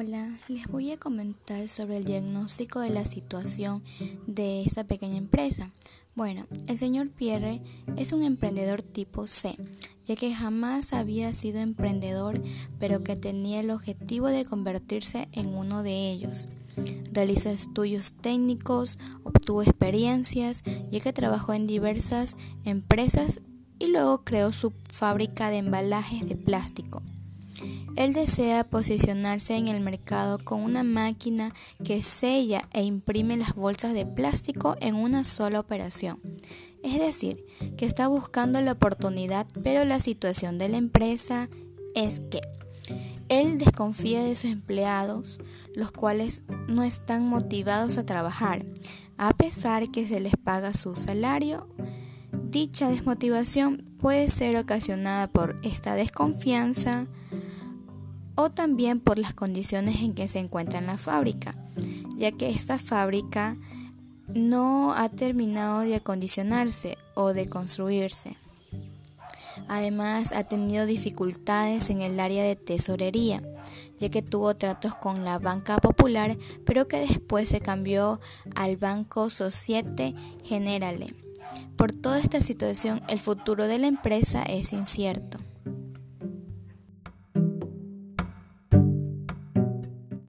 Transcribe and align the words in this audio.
Hola, 0.00 0.38
les 0.46 0.68
voy 0.68 0.92
a 0.92 0.96
comentar 0.96 1.66
sobre 1.66 1.96
el 1.96 2.04
diagnóstico 2.04 2.78
de 2.78 2.90
la 2.90 3.04
situación 3.04 3.82
de 4.28 4.62
esta 4.62 4.84
pequeña 4.84 5.16
empresa. 5.16 5.72
Bueno, 6.14 6.46
el 6.68 6.78
señor 6.78 7.10
Pierre 7.10 7.60
es 7.96 8.12
un 8.12 8.22
emprendedor 8.22 8.80
tipo 8.80 9.26
C, 9.26 9.56
ya 10.04 10.14
que 10.14 10.32
jamás 10.32 10.92
había 10.92 11.32
sido 11.32 11.58
emprendedor, 11.58 12.40
pero 12.78 13.02
que 13.02 13.16
tenía 13.16 13.58
el 13.58 13.72
objetivo 13.72 14.28
de 14.28 14.44
convertirse 14.44 15.26
en 15.32 15.48
uno 15.48 15.82
de 15.82 16.12
ellos. 16.12 16.46
Realizó 17.10 17.50
estudios 17.50 18.12
técnicos, 18.12 19.00
obtuvo 19.24 19.62
experiencias, 19.64 20.62
ya 20.92 21.00
que 21.00 21.12
trabajó 21.12 21.54
en 21.54 21.66
diversas 21.66 22.36
empresas 22.64 23.40
y 23.80 23.88
luego 23.88 24.22
creó 24.22 24.52
su 24.52 24.72
fábrica 24.92 25.50
de 25.50 25.56
embalajes 25.56 26.24
de 26.24 26.36
plástico. 26.36 27.02
Él 27.96 28.12
desea 28.12 28.64
posicionarse 28.64 29.56
en 29.56 29.68
el 29.68 29.80
mercado 29.80 30.38
con 30.38 30.62
una 30.62 30.82
máquina 30.82 31.52
que 31.84 32.02
sella 32.02 32.68
e 32.72 32.82
imprime 32.82 33.36
las 33.36 33.54
bolsas 33.54 33.94
de 33.94 34.06
plástico 34.06 34.76
en 34.80 34.94
una 34.94 35.24
sola 35.24 35.60
operación. 35.60 36.20
Es 36.82 36.98
decir, 36.98 37.44
que 37.76 37.86
está 37.86 38.06
buscando 38.08 38.60
la 38.60 38.72
oportunidad, 38.72 39.46
pero 39.62 39.84
la 39.84 40.00
situación 40.00 40.58
de 40.58 40.68
la 40.68 40.76
empresa 40.76 41.48
es 41.94 42.20
que 42.20 42.40
él 43.28 43.58
desconfía 43.58 44.22
de 44.24 44.34
sus 44.34 44.50
empleados, 44.50 45.38
los 45.74 45.92
cuales 45.92 46.44
no 46.66 46.82
están 46.82 47.28
motivados 47.28 47.98
a 47.98 48.06
trabajar, 48.06 48.64
a 49.18 49.36
pesar 49.36 49.90
que 49.90 50.06
se 50.06 50.20
les 50.20 50.34
paga 50.36 50.72
su 50.72 50.96
salario. 50.96 51.68
Dicha 52.50 52.88
desmotivación 52.88 53.84
puede 53.98 54.28
ser 54.28 54.56
ocasionada 54.56 55.26
por 55.26 55.56
esta 55.62 55.94
desconfianza, 55.94 57.06
o 58.38 58.50
también 58.50 59.00
por 59.00 59.18
las 59.18 59.34
condiciones 59.34 60.00
en 60.00 60.14
que 60.14 60.28
se 60.28 60.38
encuentra 60.38 60.78
en 60.78 60.86
la 60.86 60.96
fábrica, 60.96 61.56
ya 62.16 62.30
que 62.30 62.50
esta 62.50 62.78
fábrica 62.78 63.56
no 64.28 64.94
ha 64.94 65.08
terminado 65.08 65.80
de 65.80 65.96
acondicionarse 65.96 66.96
o 67.14 67.32
de 67.32 67.48
construirse. 67.48 68.36
Además, 69.66 70.32
ha 70.32 70.44
tenido 70.44 70.86
dificultades 70.86 71.90
en 71.90 72.00
el 72.00 72.20
área 72.20 72.44
de 72.44 72.54
tesorería, 72.54 73.42
ya 73.98 74.08
que 74.08 74.22
tuvo 74.22 74.54
tratos 74.54 74.94
con 74.94 75.24
la 75.24 75.40
banca 75.40 75.78
popular, 75.78 76.38
pero 76.64 76.86
que 76.86 77.00
después 77.00 77.48
se 77.48 77.60
cambió 77.60 78.20
al 78.54 78.76
Banco 78.76 79.30
Societe 79.30 80.14
Generale. 80.44 81.06
Por 81.76 81.90
toda 81.90 82.20
esta 82.20 82.40
situación, 82.40 83.02
el 83.08 83.18
futuro 83.18 83.66
de 83.66 83.80
la 83.80 83.88
empresa 83.88 84.44
es 84.44 84.72
incierto. 84.72 85.38